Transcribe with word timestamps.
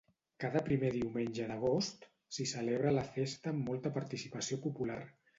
Cada 0.43 0.61
primer 0.67 0.87
diumenge 0.93 1.43
d'agost 1.49 2.07
s'hi 2.37 2.45
celebra 2.51 2.93
la 2.95 3.03
festa 3.17 3.53
amb 3.53 3.69
molta 3.71 3.93
participació 3.99 4.59
popular. 4.65 4.97